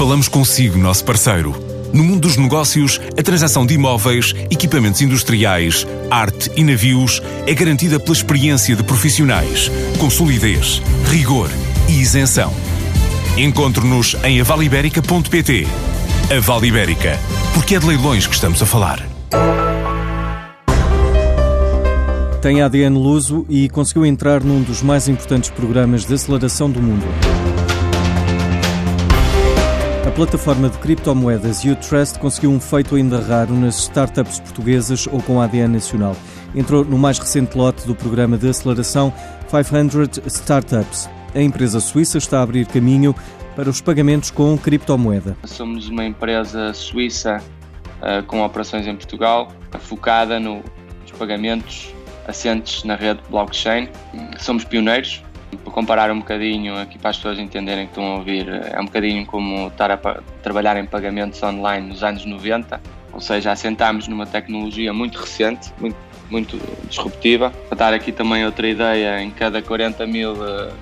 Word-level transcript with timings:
Falamos 0.00 0.28
consigo, 0.28 0.78
nosso 0.78 1.04
parceiro. 1.04 1.54
No 1.92 2.02
mundo 2.02 2.20
dos 2.20 2.38
negócios, 2.38 2.98
a 3.18 3.22
transação 3.22 3.66
de 3.66 3.74
imóveis, 3.74 4.34
equipamentos 4.50 5.02
industriais, 5.02 5.86
arte 6.10 6.50
e 6.56 6.64
navios 6.64 7.20
é 7.46 7.52
garantida 7.52 8.00
pela 8.00 8.16
experiência 8.16 8.74
de 8.74 8.82
profissionais, 8.82 9.70
com 9.98 10.08
solidez, 10.08 10.80
rigor 11.10 11.50
e 11.86 12.00
isenção. 12.00 12.50
Encontre-nos 13.36 14.16
em 14.24 14.40
avaliberica.pt. 14.40 15.66
A 16.34 16.40
Vale 16.40 16.68
Ibérica, 16.68 17.18
porque 17.52 17.74
é 17.74 17.78
de 17.78 17.86
leilões 17.86 18.26
que 18.26 18.34
estamos 18.34 18.62
a 18.62 18.64
falar. 18.64 19.06
Tem 22.40 22.62
ADN 22.62 22.96
luso 22.96 23.44
e 23.50 23.68
conseguiu 23.68 24.06
entrar 24.06 24.42
num 24.42 24.62
dos 24.62 24.80
mais 24.80 25.08
importantes 25.08 25.50
programas 25.50 26.06
de 26.06 26.14
aceleração 26.14 26.70
do 26.70 26.80
mundo. 26.80 27.04
A 30.10 30.12
plataforma 30.12 30.68
de 30.68 30.76
criptomoedas 30.78 31.64
UTrust 31.64 32.18
conseguiu 32.18 32.50
um 32.50 32.58
feito 32.58 32.96
ainda 32.96 33.20
raro 33.20 33.54
nas 33.54 33.78
startups 33.78 34.40
portuguesas 34.40 35.06
ou 35.06 35.22
com 35.22 35.40
ADN 35.40 35.74
nacional. 35.74 36.16
Entrou 36.52 36.84
no 36.84 36.98
mais 36.98 37.16
recente 37.16 37.56
lote 37.56 37.86
do 37.86 37.94
programa 37.94 38.36
de 38.36 38.48
aceleração 38.48 39.14
500 39.48 40.18
Startups. 40.26 41.08
A 41.32 41.40
empresa 41.40 41.78
suíça 41.78 42.18
está 42.18 42.40
a 42.40 42.42
abrir 42.42 42.66
caminho 42.66 43.14
para 43.54 43.70
os 43.70 43.80
pagamentos 43.80 44.32
com 44.32 44.58
criptomoeda. 44.58 45.36
Somos 45.44 45.88
uma 45.88 46.04
empresa 46.04 46.74
suíça 46.74 47.40
uh, 48.02 48.26
com 48.26 48.42
operações 48.42 48.88
em 48.88 48.96
Portugal, 48.96 49.52
focada 49.78 50.40
no, 50.40 50.56
nos 51.02 51.12
pagamentos 51.16 51.94
assentes 52.26 52.82
na 52.82 52.96
rede 52.96 53.20
blockchain. 53.30 53.88
Somos 54.40 54.64
pioneiros 54.64 55.22
para 55.56 55.72
comparar 55.72 56.10
um 56.10 56.18
bocadinho 56.18 56.76
aqui 56.76 56.98
para 56.98 57.10
as 57.10 57.16
pessoas 57.16 57.38
entenderem 57.38 57.86
que 57.86 57.92
estão 57.92 58.04
a 58.04 58.16
ouvir, 58.16 58.48
é 58.48 58.80
um 58.80 58.84
bocadinho 58.84 59.26
como 59.26 59.68
estar 59.68 59.90
a 59.90 59.98
trabalhar 60.42 60.76
em 60.76 60.86
pagamentos 60.86 61.42
online 61.42 61.88
nos 61.88 62.02
anos 62.02 62.24
90, 62.24 62.80
ou 63.12 63.20
seja, 63.20 63.52
assentámos 63.52 64.08
numa 64.08 64.26
tecnologia 64.26 64.92
muito 64.92 65.18
recente, 65.18 65.72
muito, 65.80 65.96
muito 66.30 66.60
disruptiva. 66.88 67.50
Para 67.68 67.78
dar 67.78 67.94
aqui 67.94 68.12
também 68.12 68.44
outra 68.44 68.68
ideia, 68.68 69.20
em 69.20 69.30
cada 69.30 69.60
40 69.60 70.06
mil 70.06 70.32
uh, 70.32 70.72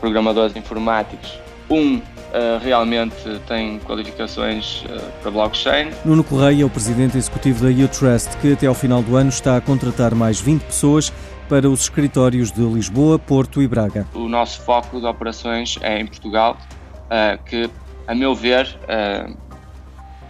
programadores 0.00 0.54
informáticos, 0.56 1.38
um 1.70 2.00
Uh, 2.34 2.58
realmente 2.60 3.14
tem 3.46 3.78
qualificações 3.78 4.82
uh, 4.86 5.00
para 5.22 5.30
blockchain. 5.30 5.90
Nuno 6.04 6.24
Correia 6.24 6.62
é 6.62 6.64
o 6.64 6.68
presidente 6.68 7.16
executivo 7.16 7.62
da 7.62 7.70
UTrust, 7.70 8.36
que 8.40 8.54
até 8.54 8.66
ao 8.66 8.74
final 8.74 9.04
do 9.04 9.14
ano 9.14 9.28
está 9.28 9.56
a 9.56 9.60
contratar 9.60 10.16
mais 10.16 10.40
20 10.40 10.62
pessoas 10.62 11.12
para 11.48 11.68
os 11.68 11.82
escritórios 11.82 12.50
de 12.50 12.62
Lisboa, 12.62 13.18
Porto 13.18 13.62
e 13.62 13.68
Braga. 13.68 14.06
O 14.14 14.28
nosso 14.28 14.60
foco 14.62 15.00
de 15.00 15.06
operações 15.06 15.78
é 15.82 16.00
em 16.00 16.06
Portugal, 16.06 16.56
uh, 17.04 17.42
que, 17.44 17.70
a 18.06 18.14
meu 18.14 18.34
ver, 18.34 18.78
uh, 18.84 19.36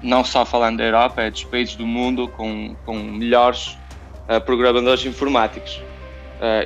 não 0.02 0.24
só 0.24 0.44
falando 0.44 0.78
da 0.78 0.84
Europa, 0.84 1.22
é 1.22 1.30
dos 1.30 1.44
países 1.44 1.76
do 1.76 1.86
mundo 1.86 2.28
com, 2.28 2.74
com 2.84 2.98
melhores 2.98 3.78
uh, 4.28 4.40
programadores 4.44 5.04
informáticos. 5.06 5.80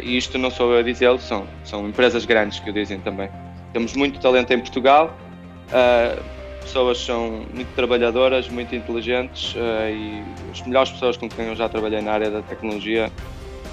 e 0.02 0.16
isto 0.16 0.38
não 0.38 0.50
sou 0.50 0.72
eu 0.72 0.80
a 0.80 0.82
dizê-lo, 0.82 1.20
são, 1.20 1.46
são 1.62 1.86
empresas 1.86 2.24
grandes 2.24 2.58
que 2.58 2.70
o 2.70 2.72
dizem 2.72 2.98
também. 3.00 3.28
Temos 3.72 3.94
muito 3.94 4.18
talento 4.18 4.50
em 4.50 4.58
Portugal, 4.58 5.14
pessoas 6.62 6.98
são 6.98 7.44
muito 7.54 7.68
trabalhadoras, 7.76 8.48
muito 8.48 8.74
inteligentes 8.74 9.54
e 9.54 10.22
as 10.50 10.62
melhores 10.66 10.90
pessoas 10.90 11.16
com 11.16 11.28
quem 11.28 11.46
eu 11.46 11.54
já 11.54 11.68
trabalhei 11.68 12.00
na 12.00 12.12
área 12.12 12.30
da 12.30 12.42
tecnologia 12.42 13.12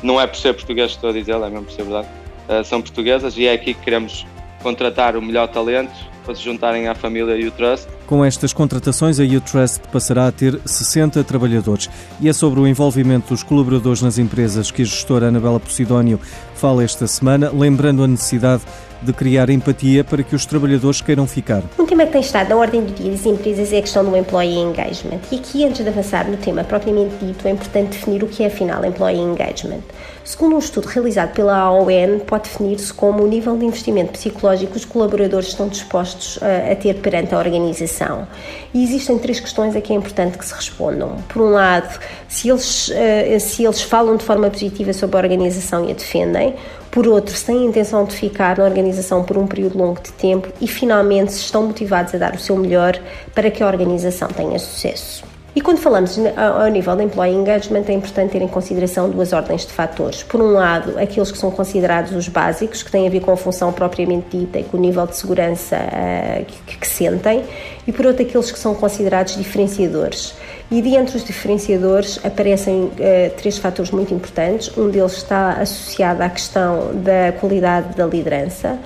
não 0.03 0.19
é 0.19 0.27
por 0.27 0.37
ser 0.37 0.53
português 0.53 0.91
que 0.91 0.97
estou 0.97 1.09
a 1.09 1.13
dizer, 1.13 1.35
é 1.35 1.49
mesmo 1.49 1.65
por 1.65 1.73
ser 1.73 1.83
verdade, 1.83 2.07
uh, 2.49 2.63
são 2.63 2.81
portuguesas 2.81 3.37
e 3.37 3.45
é 3.45 3.53
aqui 3.53 3.73
que 3.73 3.81
queremos 3.81 4.25
contratar 4.61 5.15
o 5.15 5.21
melhor 5.21 5.47
talento 5.47 5.93
para 6.25 6.33
se 6.33 6.41
juntarem 6.41 6.87
à 6.87 6.95
família 6.95 7.35
U-Trust. 7.47 7.87
Com 8.07 8.25
estas 8.25 8.51
contratações, 8.51 9.19
a 9.19 9.23
U-Trust 9.23 9.81
passará 9.91 10.27
a 10.27 10.31
ter 10.31 10.59
60 10.65 11.23
trabalhadores. 11.23 11.89
E 12.19 12.27
é 12.27 12.33
sobre 12.33 12.59
o 12.59 12.67
envolvimento 12.67 13.29
dos 13.29 13.43
colaboradores 13.43 14.01
nas 14.01 14.17
empresas 14.17 14.71
que 14.71 14.81
a 14.81 14.85
gestora 14.85 15.27
Anabela 15.27 15.59
Posidónio 15.59 16.19
fala 16.55 16.83
esta 16.83 17.05
semana, 17.05 17.51
lembrando 17.53 18.03
a 18.03 18.07
necessidade 18.07 18.63
de 19.05 19.13
criar 19.13 19.49
empatia 19.49 20.03
para 20.03 20.23
que 20.23 20.35
os 20.35 20.45
trabalhadores 20.45 21.01
queiram 21.01 21.27
ficar. 21.27 21.63
Um 21.79 21.85
tema 21.85 22.05
que 22.05 22.11
tem 22.11 22.21
estado 22.21 22.49
na 22.49 22.55
ordem 22.55 22.83
do 22.83 22.93
dia 22.93 23.11
das 23.11 23.25
empresas 23.25 23.71
é 23.71 23.77
a 23.77 23.81
questão 23.81 24.03
do 24.03 24.15
employee 24.17 24.57
engagement. 24.57 25.19
E 25.31 25.35
aqui, 25.35 25.65
antes 25.65 25.83
de 25.83 25.89
avançar 25.89 26.29
no 26.29 26.37
tema 26.37 26.63
propriamente 26.63 27.15
dito, 27.21 27.47
é 27.47 27.51
importante 27.51 27.91
definir 27.91 28.23
o 28.23 28.27
que 28.27 28.43
é 28.43 28.47
afinal 28.47 28.83
employee 28.83 29.19
engagement. 29.19 29.81
Segundo 30.23 30.55
um 30.55 30.59
estudo 30.59 30.87
realizado 30.87 31.33
pela 31.33 31.55
AON, 31.55 32.19
pode 32.25 32.45
definir-se 32.45 32.91
como 32.91 33.23
o 33.23 33.27
nível 33.27 33.55
de 33.55 33.63
investimento 33.63 34.13
psicológico 34.13 34.71
que 34.71 34.77
os 34.79 34.85
colaboradores 34.85 35.49
estão 35.49 35.67
dispostos 35.67 36.39
a, 36.41 36.71
a 36.71 36.75
ter 36.75 36.95
perante 36.95 37.35
a 37.35 37.37
organização. 37.37 38.27
E 38.73 38.83
existem 38.83 39.19
três 39.19 39.39
questões 39.39 39.75
a 39.75 39.81
que 39.81 39.93
é 39.93 39.95
importante 39.95 40.37
que 40.37 40.45
se 40.45 40.53
respondam. 40.53 41.17
Por 41.29 41.43
um 41.43 41.51
lado, 41.51 41.99
se 42.27 42.49
eles, 42.49 42.87
uh, 42.87 43.39
se 43.39 43.63
eles 43.63 43.83
falam 43.83 44.17
de 44.17 44.23
forma 44.23 44.49
positiva 44.49 44.93
sobre 44.93 45.15
a 45.15 45.19
organização 45.19 45.87
e 45.87 45.91
a 45.91 45.93
defendem 45.93 46.55
por 46.95 47.09
outro, 47.09 47.35
se 47.35 47.43
têm 47.43 47.57
a 47.57 47.65
intenção 47.65 48.05
de 48.05 48.15
ficar 48.15 48.57
na 48.57 48.63
organização 48.63 49.21
por 49.21 49.37
um 49.37 49.45
período 49.45 49.77
longo 49.77 49.99
de 50.01 50.13
tempo 50.13 50.47
e, 50.61 50.65
finalmente, 50.65 51.33
se 51.33 51.39
estão 51.41 51.63
motivados 51.63 52.15
a 52.15 52.17
dar 52.17 52.33
o 52.33 52.39
seu 52.39 52.55
melhor 52.55 52.97
para 53.33 53.51
que 53.51 53.61
a 53.61 53.67
organização 53.67 54.29
tenha 54.29 54.57
sucesso. 54.57 55.34
E 55.55 55.61
quando 55.61 55.77
falamos 55.77 56.17
ao 56.35 56.67
nível 56.67 56.97
de 56.97 57.03
employee 57.03 57.33
engagement, 57.33 57.85
é 57.87 57.93
importante 57.93 58.31
ter 58.31 58.41
em 58.41 58.47
consideração 58.47 59.09
duas 59.09 59.31
ordens 59.31 59.65
de 59.65 59.71
fatores. 59.71 60.21
Por 60.21 60.41
um 60.41 60.51
lado, 60.51 60.99
aqueles 60.99 61.31
que 61.31 61.37
são 61.37 61.49
considerados 61.49 62.11
os 62.11 62.27
básicos, 62.27 62.83
que 62.83 62.91
têm 62.91 63.07
a 63.07 63.09
ver 63.09 63.21
com 63.21 63.31
a 63.31 63.37
função 63.37 63.71
propriamente 63.71 64.37
dita 64.37 64.59
e 64.59 64.65
com 64.65 64.75
o 64.75 64.79
nível 64.79 65.07
de 65.07 65.15
segurança 65.15 65.77
uh, 65.77 66.43
que, 66.43 66.77
que 66.77 66.85
sentem, 66.85 67.45
e 67.87 67.91
por 67.93 68.05
outro, 68.05 68.23
aqueles 68.23 68.51
que 68.51 68.59
são 68.59 68.75
considerados 68.75 69.37
diferenciadores 69.37 70.35
e 70.69 70.81
dentre 70.81 71.15
os 71.15 71.23
diferenciadores 71.23 72.19
aparecem 72.21 72.85
uh, 72.85 72.91
três 73.37 73.57
fatores 73.57 73.91
muito 73.91 74.13
importantes. 74.13 74.75
Um 74.77 74.89
deles 74.89 75.13
está 75.13 75.51
associado 75.51 76.21
à 76.21 76.29
questão 76.29 76.91
da 76.95 77.31
qualidade 77.39 77.95
da 77.95 78.05
liderança, 78.05 78.77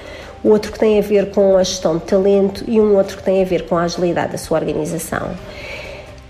o 0.44 0.50
outro 0.50 0.72
que 0.72 0.78
tem 0.78 1.00
a 1.00 1.02
ver 1.02 1.32
com 1.32 1.58
a 1.58 1.64
gestão 1.64 1.98
de 1.98 2.04
talento 2.04 2.64
e 2.68 2.80
um 2.80 2.96
outro 2.96 3.18
que 3.18 3.24
tem 3.24 3.42
a 3.42 3.46
ver 3.46 3.66
com 3.66 3.76
a 3.76 3.84
agilidade 3.84 4.34
da 4.34 4.38
sua 4.38 4.60
organização. 4.60 5.32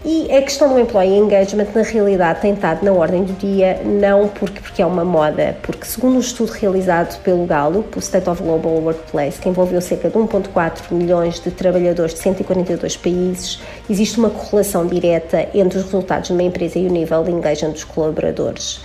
E 0.03 0.33
a 0.33 0.41
questão 0.41 0.73
do 0.73 0.79
employee 0.79 1.17
engagement, 1.17 1.67
na 1.75 1.81
realidade, 1.81 2.39
tem 2.39 2.53
estado 2.53 2.85
na 2.85 2.93
ordem 2.93 3.25
do 3.25 3.33
dia, 3.33 3.81
não 3.83 4.29
porque, 4.29 4.61
porque 4.61 4.81
é 4.81 4.85
uma 4.85 5.03
moda, 5.03 5.57
porque, 5.61 5.85
segundo 5.85 6.15
um 6.15 6.19
estudo 6.21 6.53
realizado 6.53 7.21
pelo 7.21 7.45
Gallup, 7.45 7.97
o 7.97 7.99
State 7.99 8.29
of 8.29 8.41
Global 8.41 8.71
Workplace, 8.75 9.41
que 9.41 9.49
envolveu 9.49 9.81
cerca 9.81 10.09
de 10.09 10.17
1,4 10.17 10.91
milhões 10.91 11.41
de 11.41 11.51
trabalhadores 11.51 12.13
de 12.13 12.21
142 12.21 12.95
países, 12.95 13.61
existe 13.89 14.17
uma 14.17 14.29
correlação 14.29 14.87
direta 14.87 15.49
entre 15.53 15.77
os 15.77 15.83
resultados 15.83 16.27
de 16.27 16.33
uma 16.33 16.43
empresa 16.43 16.79
e 16.79 16.87
o 16.87 16.89
nível 16.89 17.21
de 17.21 17.31
engagement 17.31 17.71
dos 17.71 17.83
colaboradores. 17.83 18.79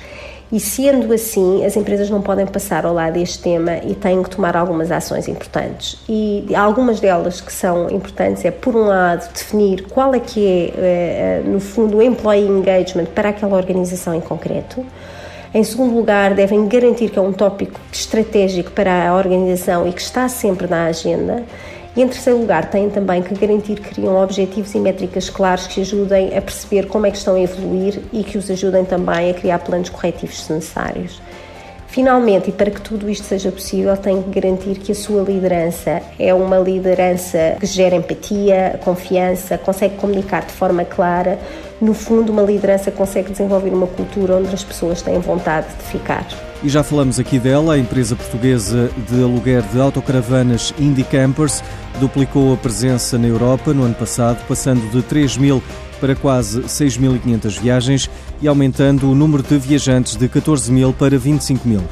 E 0.54 0.60
sendo 0.60 1.12
assim, 1.12 1.66
as 1.66 1.76
empresas 1.76 2.08
não 2.08 2.22
podem 2.22 2.46
passar 2.46 2.86
ao 2.86 2.94
lado 2.94 3.14
deste 3.14 3.40
tema 3.40 3.78
e 3.78 3.92
têm 3.92 4.22
que 4.22 4.30
tomar 4.30 4.56
algumas 4.56 4.92
ações 4.92 5.26
importantes. 5.26 5.98
E 6.08 6.46
algumas 6.54 7.00
delas 7.00 7.40
que 7.40 7.52
são 7.52 7.90
importantes 7.90 8.44
é, 8.44 8.52
por 8.52 8.76
um 8.76 8.84
lado, 8.84 9.28
definir 9.32 9.82
qual 9.88 10.14
é 10.14 10.20
que 10.20 10.72
é, 10.78 11.42
eh, 11.42 11.42
no 11.44 11.58
fundo, 11.58 11.96
o 11.96 12.02
employee 12.02 12.46
engagement 12.46 13.06
para 13.06 13.30
aquela 13.30 13.56
organização 13.56 14.14
em 14.14 14.20
concreto. 14.20 14.86
Em 15.52 15.64
segundo 15.64 15.92
lugar, 15.92 16.34
devem 16.34 16.68
garantir 16.68 17.10
que 17.10 17.18
é 17.18 17.22
um 17.22 17.32
tópico 17.32 17.80
estratégico 17.92 18.70
para 18.70 19.08
a 19.08 19.16
organização 19.16 19.88
e 19.88 19.92
que 19.92 20.02
está 20.02 20.28
sempre 20.28 20.68
na 20.68 20.84
agenda. 20.84 21.42
E 21.96 22.02
em 22.02 22.08
terceiro 22.08 22.40
lugar, 22.40 22.70
têm 22.70 22.90
também 22.90 23.22
que 23.22 23.34
garantir 23.34 23.76
que 23.76 23.94
criam 23.94 24.20
objetivos 24.20 24.74
e 24.74 24.80
métricas 24.80 25.30
claros 25.30 25.68
que 25.68 25.80
ajudem 25.80 26.36
a 26.36 26.42
perceber 26.42 26.86
como 26.86 27.06
é 27.06 27.10
que 27.10 27.18
estão 27.18 27.36
a 27.36 27.40
evoluir 27.40 28.00
e 28.12 28.24
que 28.24 28.36
os 28.36 28.50
ajudem 28.50 28.84
também 28.84 29.30
a 29.30 29.34
criar 29.34 29.60
planos 29.60 29.90
corretivos 29.90 30.42
se 30.42 30.52
necessários. 30.52 31.20
Finalmente, 31.86 32.50
e 32.50 32.52
para 32.52 32.72
que 32.72 32.80
tudo 32.80 33.08
isto 33.08 33.22
seja 33.22 33.52
possível, 33.52 33.96
tem 33.96 34.20
que 34.20 34.40
garantir 34.40 34.78
que 34.78 34.90
a 34.90 34.94
sua 34.96 35.22
liderança 35.22 36.02
é 36.18 36.34
uma 36.34 36.58
liderança 36.58 37.56
que 37.60 37.66
gera 37.66 37.94
empatia, 37.94 38.80
confiança, 38.82 39.56
consegue 39.56 39.94
comunicar 39.94 40.44
de 40.44 40.52
forma 40.52 40.84
clara. 40.84 41.38
No 41.80 41.94
fundo, 41.94 42.32
uma 42.32 42.42
liderança 42.42 42.90
consegue 42.90 43.30
desenvolver 43.30 43.70
uma 43.70 43.86
cultura 43.86 44.34
onde 44.34 44.52
as 44.52 44.64
pessoas 44.64 45.02
têm 45.02 45.20
vontade 45.20 45.68
de 45.68 45.84
ficar. 45.84 46.26
E 46.64 46.68
já 46.70 46.82
falamos 46.82 47.20
aqui 47.20 47.38
dela, 47.38 47.74
a 47.74 47.78
empresa 47.78 48.16
portuguesa 48.16 48.90
de 49.06 49.22
aluguer 49.22 49.60
de 49.64 49.78
autocaravanas 49.78 50.72
Indie 50.78 51.04
Campers 51.04 51.62
duplicou 52.00 52.54
a 52.54 52.56
presença 52.56 53.18
na 53.18 53.26
Europa 53.28 53.74
no 53.74 53.82
ano 53.82 53.94
passado, 53.94 54.42
passando 54.48 54.90
de 54.90 55.02
3 55.02 55.36
mil 55.36 55.62
para 56.00 56.16
quase 56.16 56.62
6.500 56.62 57.60
viagens 57.60 58.10
e 58.40 58.48
aumentando 58.48 59.10
o 59.10 59.14
número 59.14 59.42
de 59.42 59.58
viajantes 59.58 60.16
de 60.16 60.26
14 60.26 60.72
mil 60.72 60.94
para 60.94 61.18
25 61.18 61.68
mil. 61.68 61.82